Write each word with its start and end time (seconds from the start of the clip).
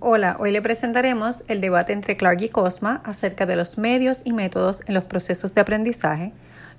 Hola, 0.00 0.36
hoy 0.38 0.52
le 0.52 0.62
presentaremos 0.62 1.42
el 1.48 1.60
debate 1.60 1.92
entre 1.92 2.16
Clark 2.16 2.40
y 2.40 2.50
Cosma 2.50 3.00
acerca 3.02 3.46
de 3.46 3.56
los 3.56 3.78
medios 3.78 4.22
y 4.24 4.32
métodos 4.32 4.80
en 4.86 4.94
los 4.94 5.02
procesos 5.02 5.54
de 5.54 5.60
aprendizaje, 5.60 6.32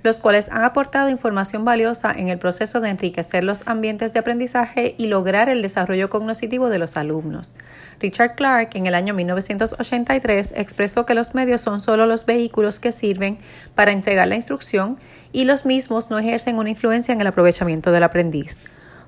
los 0.03 0.21
cuales 0.21 0.47
han 0.49 0.63
aportado 0.63 1.09
información 1.09 1.65
valiosa 1.65 2.13
en 2.13 2.29
el 2.29 2.39
proceso 2.39 2.79
de 2.79 2.87
enriquecer 2.87 3.43
los 3.43 3.67
ambientes 3.67 4.13
de 4.13 4.19
aprendizaje 4.19 4.95
y 4.97 5.07
lograr 5.07 5.49
el 5.49 5.61
desarrollo 5.61 6.09
cognitivo 6.09 6.69
de 6.69 6.79
los 6.79 6.95
alumnos. 6.95 7.57
Richard 7.99 8.35
Clark 8.35 8.69
en 8.75 8.85
el 8.85 8.95
año 8.95 9.13
1983 9.13 10.53
expresó 10.55 11.05
que 11.05 11.13
los 11.13 11.35
medios 11.35 11.59
son 11.59 11.81
solo 11.81 12.05
los 12.05 12.25
vehículos 12.25 12.79
que 12.79 12.93
sirven 12.93 13.37
para 13.75 13.91
entregar 13.91 14.29
la 14.29 14.35
instrucción 14.35 14.97
y 15.33 15.43
los 15.43 15.65
mismos 15.65 16.09
no 16.09 16.19
ejercen 16.19 16.57
una 16.57 16.69
influencia 16.69 17.13
en 17.13 17.19
el 17.19 17.27
aprovechamiento 17.27 17.91
del 17.91 18.03
aprendiz. 18.03 18.63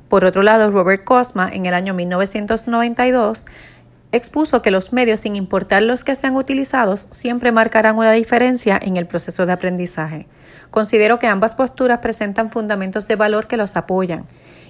Por 0.10 0.26
otro 0.26 0.42
lado, 0.42 0.70
Robert 0.70 1.06
Cosma 1.06 1.50
en 1.54 1.66
el 1.66 1.74
año 1.74 1.94
1992 1.94 3.46
expuso 4.12 4.62
que 4.62 4.72
los 4.72 4.94
medios, 4.94 5.22
sin 5.22 5.36
importar 5.36 5.84
los 5.84 6.04
que 6.04 6.16
sean 6.16 6.36
utilizados, 6.36 7.08
siempre 7.12 7.52
marcarán 7.52 7.98
una 7.98 8.12
diferencia 8.12 8.80
en 8.82 8.98
el 8.98 9.08
proceso 9.08 9.46
de 9.46 9.54
aprendizaje. 9.54 10.28
Considero 10.70 11.20
que 11.20 11.28
ambas 11.28 11.56
posturas 11.56 12.00
presentan 12.00 12.52
fundamentos 12.52 13.08
de 13.08 13.16
valor 13.16 13.48
que 13.48 13.58
los 13.58 13.76
apoyan, 13.76 14.26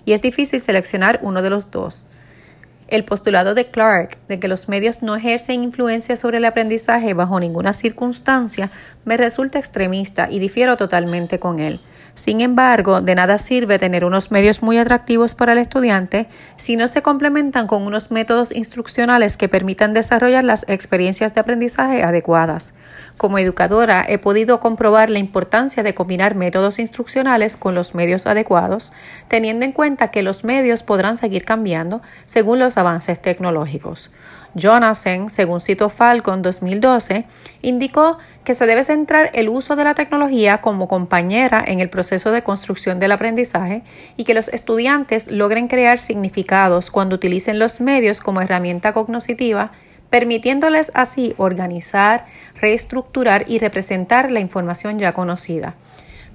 y 0.06 0.14
es 0.14 0.22
difícil 0.22 0.60
seleccionar 0.60 1.20
uno 1.22 1.42
de 1.42 1.50
los 1.50 1.72
dos. 1.72 2.06
El 2.92 3.06
postulado 3.06 3.54
de 3.54 3.68
Clark 3.68 4.18
de 4.28 4.38
que 4.38 4.50
los 4.50 4.68
medios 4.68 5.02
no 5.02 5.16
ejercen 5.16 5.64
influencia 5.64 6.18
sobre 6.18 6.40
el 6.40 6.46
aprendizaje 6.46 7.14
bajo 7.14 7.40
ninguna 7.40 7.72
circunstancia 7.72 8.70
me 9.06 9.16
resulta 9.16 9.60
extremista 9.60 10.28
y 10.30 10.40
difiero 10.40 10.76
totalmente 10.76 11.40
con 11.40 11.60
él. 11.60 11.80
Sin 12.16 12.42
embargo, 12.42 13.00
de 13.00 13.16
nada 13.16 13.38
sirve 13.38 13.80
tener 13.80 14.04
unos 14.04 14.32
medios 14.32 14.62
muy 14.62 14.78
atractivos 14.78 15.34
para 15.34 15.54
el 15.54 15.60
estudiante 15.60 16.28
si 16.58 16.76
no 16.76 16.90
se 16.90 17.02
complementan 17.02 17.68
con 17.68 17.84
unos 17.84 18.12
métodos 18.12 18.52
instruccionales 18.52 19.38
que 19.38 19.48
permitan 19.48 19.94
desarrollar 19.94 20.44
las 20.44 20.66
experiencias 20.68 21.34
de 21.34 21.40
aprendizaje 21.40 22.04
adecuadas. 22.04 22.74
Como 23.18 23.38
educadora, 23.38 24.06
he 24.08 24.18
podido 24.18 24.60
comprobar 24.60 25.10
la 25.10 25.20
importancia 25.20 25.84
de 25.84 25.94
combinar 25.94 26.36
métodos 26.36 26.80
instruccionales 26.80 27.56
con 27.56 27.76
los 27.76 27.96
medios 27.96 28.28
adecuados, 28.28 28.92
teniendo 29.28 29.64
en 29.64 29.72
cuenta 29.72 30.12
que 30.12 30.24
los 30.24 30.44
medios 30.44 30.84
podrán 30.84 31.18
seguir 31.18 31.46
cambiando 31.46 32.02
según 32.26 32.60
los 32.60 32.78
avances 32.82 33.22
tecnológicos. 33.22 34.12
Jonathan, 34.54 35.30
según 35.30 35.62
citó 35.62 35.90
Falcon 35.90 36.42
2012, 36.42 37.26
indicó 37.62 38.18
que 38.44 38.54
se 38.54 38.66
debe 38.66 38.84
centrar 38.84 39.30
el 39.34 39.48
uso 39.50 39.76
de 39.76 39.84
la 39.84 39.94
tecnología 39.94 40.60
como 40.60 40.88
compañera 40.88 41.64
en 41.66 41.80
el 41.80 41.90
proceso 41.90 42.32
de 42.32 42.44
construcción 42.44 43.00
del 43.00 43.14
aprendizaje 43.14 43.84
y 44.18 44.26
que 44.26 44.34
los 44.34 44.50
estudiantes 44.50 45.32
logren 45.32 45.68
crear 45.68 46.00
significados 46.00 46.92
cuando 46.92 47.16
utilicen 47.16 47.60
los 47.60 47.80
medios 47.80 48.20
como 48.20 48.42
herramienta 48.42 48.94
cognitiva, 48.94 49.72
permitiéndoles 50.10 50.92
así 50.94 51.34
organizar, 51.38 52.26
reestructurar 52.60 53.46
y 53.48 53.60
representar 53.60 54.32
la 54.32 54.42
información 54.42 55.00
ya 55.00 55.14
conocida. 55.14 55.76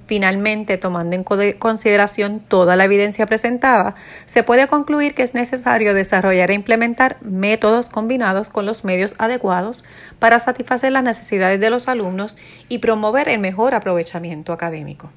Finalmente, 0.07 0.77
tomando 0.77 1.17
en 1.17 1.23
consideración 1.23 2.39
toda 2.39 2.77
la 2.77 2.85
evidencia 2.85 3.25
presentada, 3.25 3.95
se 4.25 4.41
puede 4.41 4.67
concluir 4.67 5.13
que 5.13 5.23
es 5.23 5.33
necesario 5.33 5.93
desarrollar 5.93 6.49
e 6.49 6.53
implementar 6.53 7.17
métodos 7.21 7.89
combinados 7.89 8.49
con 8.49 8.65
los 8.65 8.85
medios 8.85 9.15
adecuados 9.17 9.83
para 10.17 10.39
satisfacer 10.39 10.93
las 10.93 11.03
necesidades 11.03 11.59
de 11.59 11.69
los 11.69 11.89
alumnos 11.89 12.37
y 12.69 12.77
promover 12.77 13.27
el 13.27 13.39
mejor 13.39 13.75
aprovechamiento 13.75 14.53
académico. 14.53 15.11